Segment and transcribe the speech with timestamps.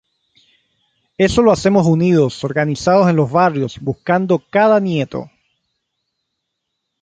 [1.19, 5.29] Eso lo hacemos unidos, organizados en los barrios, buscando cada nieto.